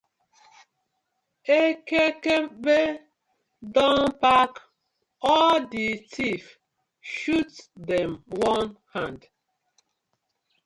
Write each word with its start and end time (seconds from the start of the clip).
Ekekebe 1.61 2.77
don 3.73 3.97
pack 4.21 4.53
all 5.31 5.65
the 5.73 5.87
thief 6.13 6.43
shoot 7.13 7.51
dem 7.87 8.11
one 8.49 8.71
hand. 8.93 9.21